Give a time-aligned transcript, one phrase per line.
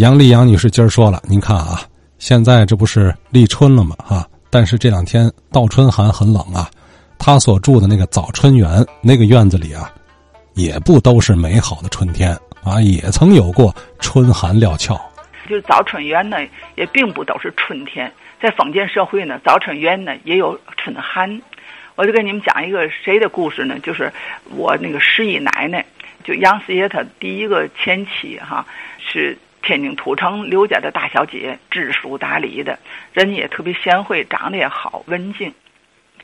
[0.00, 1.82] 杨丽杨女士今儿说了，您看啊，
[2.18, 3.94] 现在这不是立春了吗？
[3.98, 6.70] 哈，但是这两天倒春寒很冷啊。
[7.18, 9.92] 她所住的那个早春园那个院子里啊，
[10.54, 12.34] 也不都是美好的春天
[12.64, 14.98] 啊，也曾有过春寒料峭。
[15.46, 16.38] 就是早春园呢，
[16.76, 18.10] 也并不都是春天，
[18.40, 21.42] 在封建社会呢，早春园呢也有春寒。
[21.94, 23.78] 我就跟你们讲一个谁的故事呢？
[23.80, 24.10] 就是
[24.56, 25.84] 我那个十姨奶奶，
[26.24, 28.64] 就杨四爷他第一个前妻哈
[28.98, 29.36] 是。
[29.62, 32.78] 天津土城刘家的大小姐，知书达理的
[33.12, 35.52] 人家也特别贤惠，长得也好，文静。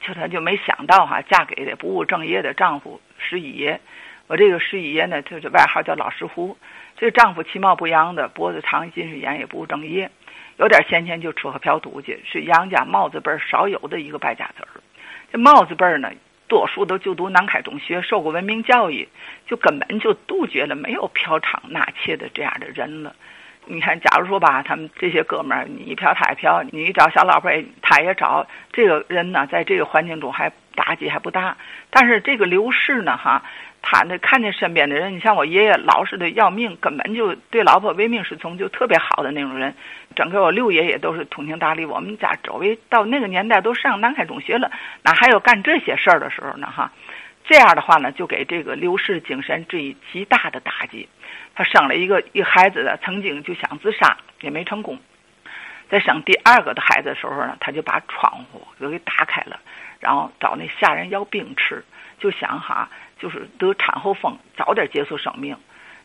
[0.00, 3.80] 就她就没想到哈，嫁给的不务正业的丈夫十一爷。
[4.26, 6.56] 我这个十一爷呢，就是外号叫老石斛。
[6.96, 10.10] 这个丈夫其貌不扬的，脖子长，近视眼，也不务正业，
[10.56, 14.80] 有点闲钱就吃喝嫖赌去，是杨家帽子辈少有的一个败家子儿。
[15.30, 16.10] 这帽子辈呢，
[16.48, 19.08] 多数都就读南开中学，受过文明教育，
[19.46, 23.14] 就根本就杜绝了没有嫖娼纳妾的这样的人了。
[23.68, 27.50] 你看，假如说吧，他们这些哥们儿，你一嫖他也嫖，你一找小老婆
[27.82, 31.56] 他也找，这个人呢，在这个环境中还打击还不大。
[31.90, 33.42] 但是这个刘氏呢，哈，
[33.82, 39.74] 他那看见身边的人，你像我爷爷老实的要命，根本就对老婆唯命是从，就特别好的那种人。
[40.14, 41.84] 整个我六爷也都是通情达理。
[41.84, 44.70] 我们家周围到那个年代都上南开中学了，
[45.02, 46.68] 哪还有干这些事儿的时候呢？
[46.68, 46.92] 哈，
[47.48, 51.08] 这样的话呢，就给这个刘氏精神致以极大的打击。
[51.54, 54.98] 他生了一个一孩子的，曾经就想自杀，也没成功。
[55.88, 59.60] 在生第二个的孩子的时候呢，他就把窗户都给打开了，
[60.00, 61.84] 然后找那下人要冰吃，
[62.18, 65.56] 就想哈，就是得产后风，早点结束生命。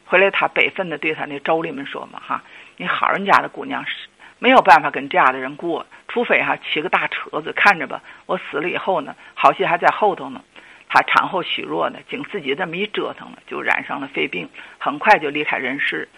[0.06, 2.44] 回来他悲愤的对他那妯娌们说嘛哈，
[2.78, 3.96] 你好人家的姑娘是
[4.38, 10.42] 没有办法跟这样的人过，除非哈骑个大车子，看着吧，我死了以后呢，好戏还在后头呢。
[10.94, 16.10] 她产后虚弱呢，经自己这么一折腾呢，就染上了肺病，很快就离开人世。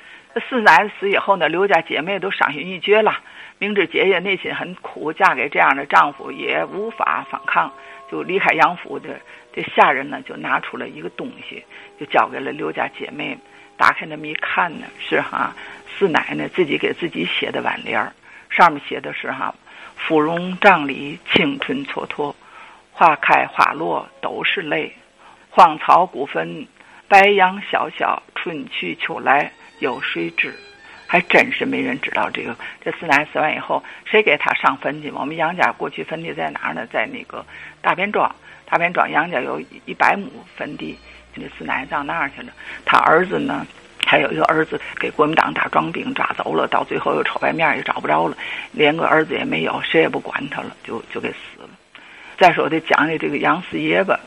[0.49, 3.19] 四奶奶死以后呢，刘家姐妹都伤心欲绝了。
[3.59, 7.71] 明知姐姐内心很苦，嫁给这样的丈夫也无法反抗，
[8.11, 9.09] 就离开杨府的
[9.53, 11.63] 这下人呢，就拿出了一个东西，
[11.99, 13.37] 就交给了刘家姐妹。
[13.77, 15.53] 打开那么一看呢，是哈
[15.87, 18.11] 四奶奶自己给自己写的挽联儿，
[18.49, 19.53] 上面写的是哈：
[19.95, 22.33] 芙蓉帐里青春蹉跎。
[22.93, 24.93] 花开花落都是泪，
[25.49, 26.65] 荒草古坟，
[27.07, 30.53] 白杨萧萧，春去秋来有谁知？
[31.07, 32.55] 还真是没人知道这个。
[32.83, 35.11] 这四奶死完以后，谁给他上坟去？
[35.11, 36.87] 我们杨家过去坟地在哪儿呢？
[36.91, 37.45] 在那个
[37.81, 38.33] 大边庄。
[38.65, 40.97] 大边庄杨家有一百亩坟地，
[41.35, 42.53] 这四奶葬那儿去了。
[42.85, 43.65] 他儿子呢，
[44.05, 48.35] 还有一个儿子给国民党打壮兵抓走了，到最后又丑白面也找不着了，
[48.71, 51.69] 连个儿子也没有，谁也不管他了，就就给死了。
[52.37, 54.19] 再说得讲的这个杨四爷吧，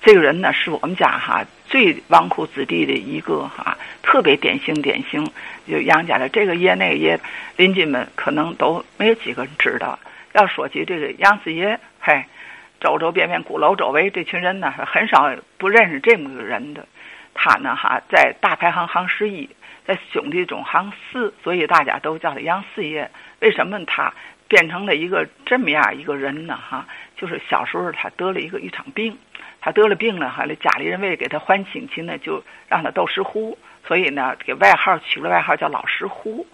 [0.00, 5.30] 这个人呢是我们家哈最纨绔子弟的一个哈，特别典型典型。
[5.68, 7.20] 就杨家的这个爷那个爷，
[7.56, 9.98] 邻居们可能都没有几个人知道。
[10.32, 12.24] 要说起这个杨四爷，嘿，
[12.80, 16.84] 周周边边鼓楼周围这群人呢，很少不认识这么个人的。
[17.34, 19.48] 他呢哈在大排行行十一，
[19.86, 23.08] 在兄弟中行四，所以大家都叫他杨四爷。
[23.38, 24.12] 为什么他
[24.48, 26.58] 变成了一个这么样一个人呢？
[26.68, 26.86] 哈？
[27.20, 29.18] 就是小时候他得了一个一场病，
[29.60, 36.46] 他得了病了，哈，那家里人为了给他还亲戚呢，就让他斗石斛，所以呢，给外号取了外号叫老石斛。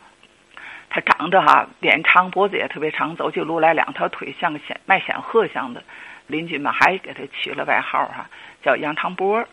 [0.90, 5.84] 他长得哈脸长，脖子也特别长，走起路来两条腿像个显卖显赫像的。
[6.26, 8.28] 邻居们还给他取了外号哈，
[8.64, 9.46] 叫杨长波。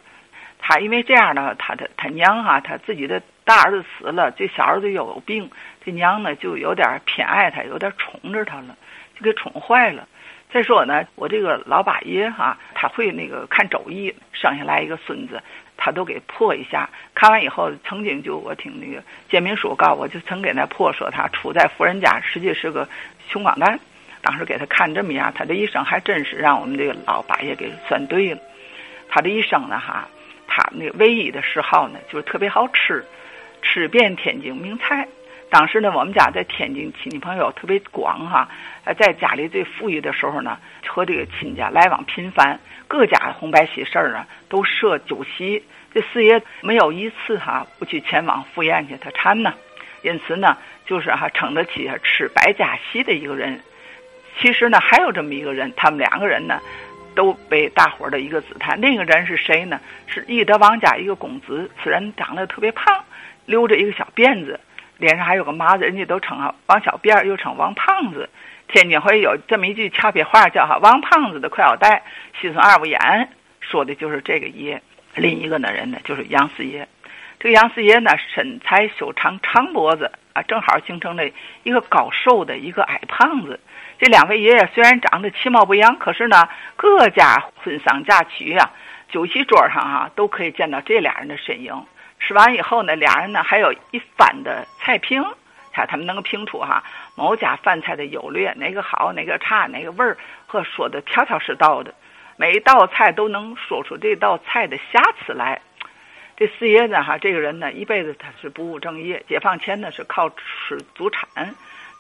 [0.58, 5.52] 他因为这样呢，他的他娘哈，他自己的大儿子死了，这小儿子又有病，
[5.86, 8.76] 这娘呢就有点偏爱他，有点宠着他了，
[9.16, 10.08] 就给宠坏了。
[10.54, 15.42] 再说呢，我这个老八爷哈，他会那个看周易，生下来一个孙子，
[15.76, 16.88] 他都给破一下。
[17.16, 22.88] 看完以后，曾经就我听那个建民书告我，就曾给他破说他出在富人家，实际是个
[23.30, 23.80] 穷光蛋。
[24.22, 28.40] 当时给他看这么样，他的一生还真是让我们这个老八爷给算对了。
[29.10, 30.08] 他的一生呢，哈，
[30.48, 33.04] 他那唯一的嗜好呢，就是特别好吃，
[33.64, 35.08] 吃遍天津名菜。
[35.54, 38.50] 当时呢，我们家在天津亲戚朋友特别广哈，
[38.98, 40.58] 在家里最富裕的时候呢，
[40.88, 45.64] 和这个亲家来往频繁，各家红白喜事儿啊都设酒席。
[45.94, 49.54] 这四爷没有一次哈不去前往赴宴去，他馋呢，
[50.02, 50.58] 因此呢，
[50.88, 53.62] 就是哈撑得起吃百家席的一个人。
[54.40, 56.60] 其实呢，还有这么一个人，他们两个人呢，
[57.14, 58.76] 都被大伙儿的一个姿态。
[58.76, 59.80] 那个人是谁呢？
[60.08, 63.06] 是义德王家一个公子，此人长得特别胖，
[63.46, 64.60] 留着一个小辫子。
[64.98, 68.30] 脸上还有个麻子，人家都称哈王小辫又称王胖子。
[68.68, 72.04] 天津会有这么一句俏皮话，叫哈王胖子的裤腰带，
[72.40, 73.30] 西村二五眼，
[73.60, 74.82] 说的就是这个爷。
[75.16, 76.88] 另一个呢人呢，就是杨四爷。
[77.40, 81.24] 这个杨四爷呢，身材修长，长脖子啊，正好形成了
[81.64, 83.60] 一个高瘦的一个矮胖子。
[84.00, 88.72] 这两位爷爷虽然长得其貌不扬，可是呢，各家婚丧嫁娶啊，
[89.10, 91.86] 酒席桌上哈，都可以见到这俩人的身影。
[92.26, 95.22] 吃完以后呢，俩人呢还有一番的菜评，
[95.74, 96.82] 看他们能够评出哈
[97.16, 100.18] 某家饭菜的优劣，哪个好，哪个差，哪个味儿，
[100.48, 101.94] 和说的条条是道的。
[102.38, 105.60] 每一道菜都能说出这道菜的瑕疵来。
[106.38, 109.22] 这四爷呢，哈，这个人呢，一辈子他是不务正业。
[109.28, 111.28] 解放前呢，是靠吃祖产。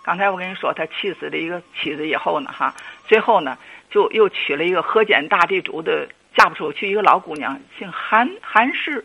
[0.04, 2.74] 刚才我跟你说，他气死了一个妻子以后呢，哈，
[3.06, 3.58] 最后呢，
[3.92, 9.04] 就又娶了一个河间大地主的嫁不出去一个老姑娘，姓韩，韩氏。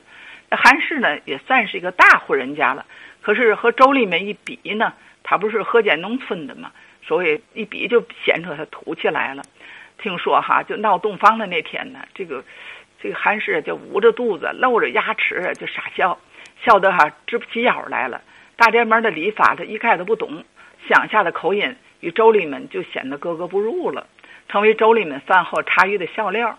[0.57, 2.87] 韩氏呢，也算是一个大户人家了。
[3.21, 4.93] 可是和妯娌们一比呢，
[5.23, 6.73] 他不是河间农村的嘛，
[7.03, 9.43] 所以一比就显出他土气来了。
[9.99, 12.45] 听说哈，就闹洞房的那天呢，这个
[13.03, 16.19] 这个韩氏就捂着肚子，露着牙齿就傻笑，
[16.63, 18.23] 笑得哈直不起腰来了。
[18.57, 20.45] 大宅门的礼法他一概都不懂，
[20.89, 24.07] 乡下的口音与妯娌们就显得格格不入了，
[24.49, 26.59] 成为妯娌们饭后茶余的笑料。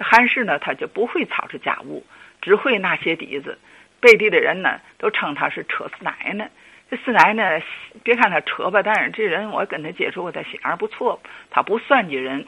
[0.00, 2.04] 韩氏呢，他就不会操持家务，
[2.48, 3.58] 只会那些底子，
[4.00, 6.50] 背地的人呢都称他是扯四奶奶。
[6.90, 7.62] 这四奶奶
[8.02, 12.46] 别看他扯吧，但是这人我跟他接触过，他心眼不错，他不算计人。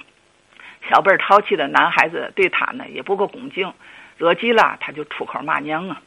[0.88, 3.70] 小辈淘气的男孩子对他呢也不够恭敬，
[4.16, 6.00] 惹急了他就出口骂娘啊。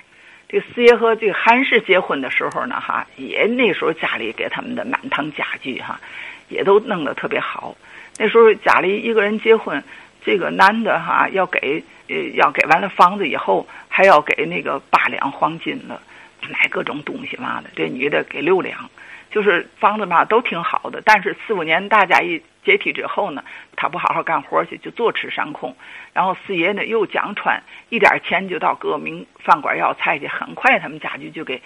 [0.50, 6.02] 这四爷和这个韩氏结婚的时候呢，哈，也那时候家里给他们的满堂家具哈，
[6.50, 7.76] 也都弄得特别好。
[8.18, 9.84] 那时候家里一个人结婚，
[10.26, 16.02] 这个男的哈要给呃要给完了房子以后，还要给那个八两黄金了，
[16.50, 17.70] 买各种东西嘛的。
[17.76, 18.90] 这女的给六两。
[19.32, 23.44] 就是房子嘛都挺好的，但是四五年大家一解体之后呢，
[23.76, 25.76] 他不好好干活去，就坐吃山空。
[26.14, 31.60] 然后四爷呢又讲穿，一点钱就到各名饭馆要菜去，很快他们家具就给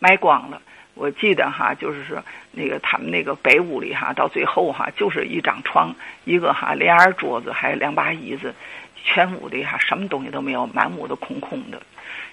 [0.00, 0.60] 卖光了。
[0.94, 2.22] 我记得哈，就是说
[2.52, 5.94] 那个他们那个北屋里哈，到最后哈就是一张床，
[6.24, 8.54] 一个哈连儿桌子，还有两把椅子，
[9.02, 11.82] 全屋的哈什么东西都没有，满屋都空空的。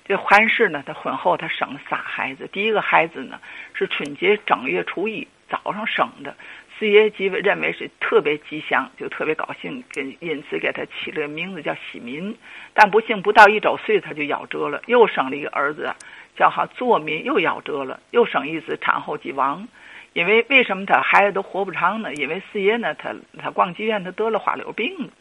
[0.05, 3.39] 这韩氏呢，她婚后她生了仨孩子，第一个孩子呢
[3.73, 6.35] 是春节正月初一早上生的，
[6.79, 12.33] 四爷即认为是特别吉祥，就特别高兴，跟因此给他起了个名字叫喜民。
[12.73, 15.93] 但不幸不到一周岁他就夭折了，又生了一个儿子，
[16.37, 19.67] 叫哈作民，又夭折了，又生一子产后即亡。
[20.13, 22.13] 因为为什么他孩子都活不长呢？
[22.13, 25.11] 因为四爷呢，他他逛妓院，他得了花柳病。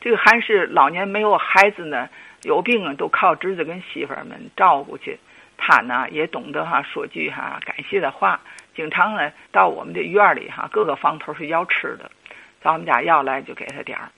[0.00, 2.08] 这个韩氏老年没有孩子呢。
[2.42, 5.18] 有病啊，都靠侄子跟媳妇们照顾去。
[5.58, 8.40] 他呢也懂得哈说句哈感谢的话，
[8.80, 12.10] 经常呢到我们的院里哈各个房头是要吃的，
[12.62, 14.08] 到我们家要来就给他点儿。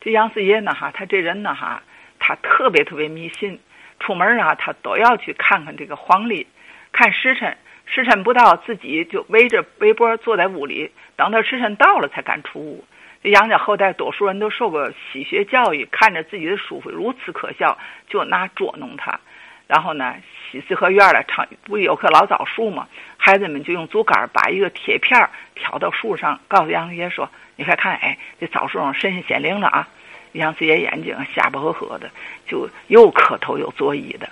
[0.00, 1.82] 这杨四爷呢哈，他这人呢哈，
[2.20, 3.58] 他特别特别迷信，
[3.98, 6.46] 出门啊他都要去看看这个黄历，
[6.92, 12.84] 看时辰，时辰不到自己就围着围脖坐在屋里，等到时辰到了才敢出屋。
[13.24, 17.76] 这杨家后代多数人都受过西学教育，看着自己的叔父如此可笑，
[18.08, 19.18] 就拿捉弄他。
[19.66, 20.14] 然后呢，
[20.50, 22.86] 西四合院了，常不有棵老枣树吗？
[23.16, 29.88] 孩子们就用竹竿把一个铁片挑到树上，告诉杨四爷说：“你快看，哎，这枣树上神仙显灵了啊！”
[30.32, 32.10] 杨四爷眼睛瞎不呵呵的，
[32.46, 34.28] 就又磕头又作揖的。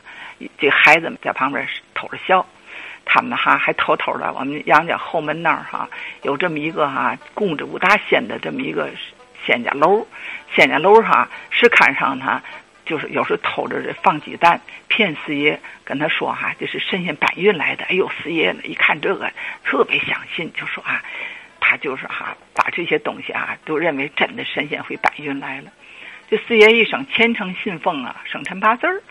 [0.58, 2.46] 这孩子们在旁边偷着笑。
[3.06, 5.86] 他们哈还偷偷的，我们杨家后门那儿哈
[6.22, 8.88] 有这么一个哈供着五大仙的这么一个
[9.44, 10.06] 仙家楼，
[10.54, 12.42] 仙家楼哈是看上他，
[12.84, 17.84] 就是有时候偷着放鸡蛋骗四爷，跟他说哈这是神仙搬运来的。
[17.84, 19.30] 哎呦，四爷呢一看这个
[19.64, 21.02] 特别相信，就说啊，
[21.60, 25.70] 他就是哈把这些东西啊都认为真的神仙会搬运来了。
[26.30, 29.02] 这四爷一生虔诚信奉啊，生辰八字儿。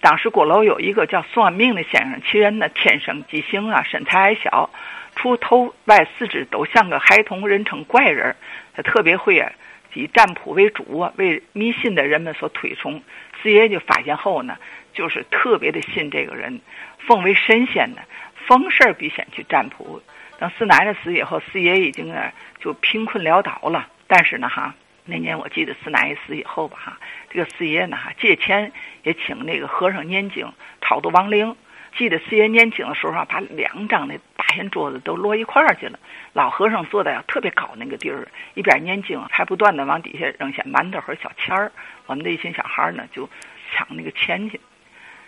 [0.00, 4.70] 当时鼓楼有一个叫算命的先生，其人呢天生畸形啊，身材矮小，
[5.14, 8.34] 除头外四肢都像个孩童，人称怪人。
[8.74, 9.52] 他特别会啊，
[9.94, 13.02] 以占卜为主啊，为迷信的人们所推崇。
[13.42, 14.56] 四爷就发现后呢，
[14.92, 16.60] 就是特别的信这个人，
[16.98, 18.02] 奉为神仙呢，
[18.46, 20.00] 逢事必先去占卜。
[20.38, 24.74] 等四奶奶死以后，四爷已经啊就贫困潦倒了，但是呢哈。
[25.04, 28.70] 那年我记得四奶奶死以后吧，哈，这个四爷呢，哈，借钱
[29.02, 31.56] 也请那个和尚念经超度亡灵。
[31.98, 34.16] 记得四爷念经的时候啊，把两张那
[34.54, 35.98] 连桌子都摞一块儿去了。
[36.32, 41.70] 老和尚坐在特别高那个地儿，一边念经，还不断的往底下扔些馒头和小钱儿。
[42.06, 43.28] 我们的一群小孩呢，就
[43.72, 44.60] 抢那个钱去。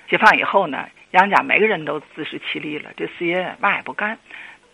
[0.08, 4.18] 解放以后呢，杨家每个人都自食其力了，这四爷嘛也不干。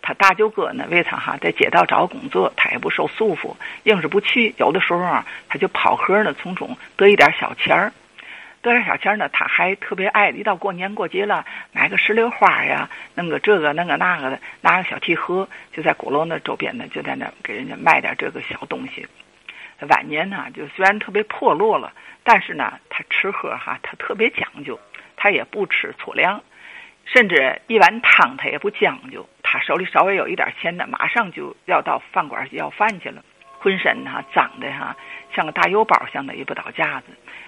[0.01, 4.53] 他大舅哥呢，为他哈在街道找工作，他也不受束缚，硬是不去。
[4.57, 7.93] 有的时候啊，他就跑河呢，从中得一点小钱儿。
[8.61, 19.07] 得点小钱呢，他还特别爱，一到过年过节了，买个石榴花呀，弄个这个弄个那个的，拿个小提盒，就在鼓楼那周边呢，就在那给人家卖点这个小东西。
[19.89, 21.91] 晚年呢，就虽然特别破落了，
[22.23, 24.79] 但是呢，他吃喝哈，他特别讲究，
[25.15, 26.43] 他也不吃粗粮，
[27.05, 29.27] 甚至一碗汤他也不讲究。
[29.41, 33.23] 他手里稍微有一点钱呢，马上就要到饭馆要饭去了，
[33.61, 34.95] 浑身哈脏的哈，
[35.35, 37.05] 像个大油包像的一不倒架子。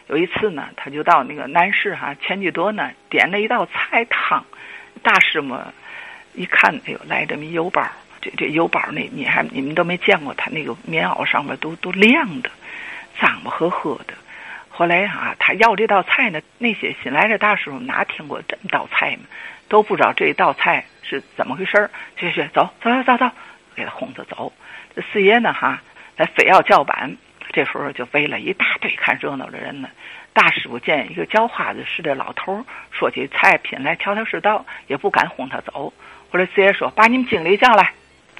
[0.07, 4.45] 有一次呢，他就到那个南市哈钱居德呢，点了一道菜汤。
[5.01, 5.73] 大师嘛，
[6.35, 7.83] 一看，哎呦，来这么一油包，
[8.21, 12.51] 这这油包那你还你们都没见过，他那个棉袄上面都都亮的，
[13.19, 14.13] 脏不呵呵的。
[14.69, 19.23] 后来啊，他要这道菜呢，那些新来的大师傅哪听过这道菜嘛，
[19.67, 21.89] 都不知道这道菜是怎么回事儿。
[22.17, 23.31] 去去，走走走走走，
[23.75, 24.53] 给他轰着走。
[24.95, 25.81] 这四爷呢哈，
[26.15, 27.15] 他非要叫板。
[27.51, 29.89] 这时候就围了一大堆看热闹的人呢。
[30.33, 35.93] 大师傅见一个叫花子似的老头说起菜品来条条是道，也不敢轰他走。
[36.31, 37.91] 后来四爷说：“把你们经理叫来。”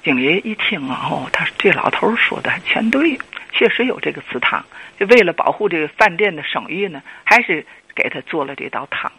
[0.02, 3.16] 经理一听啊，哦，他这老头说的全对，
[3.52, 4.64] 确实有这个祠堂。
[4.98, 7.64] 就为了保护这个饭店的声誉呢，还是
[7.94, 9.10] 给他做了这道汤。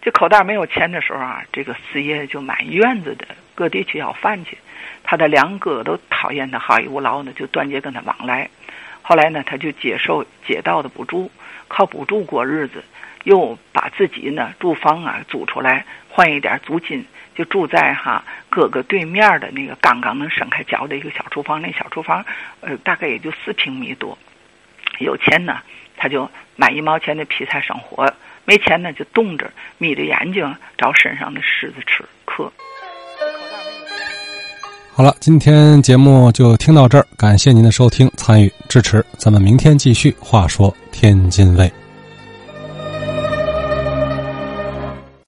[0.00, 4.56] 这口袋没有钱的时候啊，这个四爷就满院子的各地去要饭去。
[5.02, 8.48] 他的两哥都讨厌他好逸恶劳呢，就断绝跟他往来。
[9.02, 11.30] 后来呢，他就接受街道的补助，
[11.66, 12.84] 靠补助过日子，
[13.24, 21.60] 又把自己呢住房啊租出来，换一点租金，就住在哈哥哥对面的那个刚刚能伸开脚的一个小厨房。
[21.60, 22.24] 那小厨房，
[22.60, 24.16] 呃，大概也就四平米多。
[24.98, 25.62] 有钱呢，
[25.98, 28.06] 他就买一毛钱的皮菜生活；
[28.44, 32.50] 没钱呢，就冻着，眯着眼睛找身上的虱子吃嗑。
[34.94, 40.16] 好了，今天节目就听到这儿，感谢您的收听、参与、支持，咱们明天继续。
[40.18, 41.70] 话说天津卫。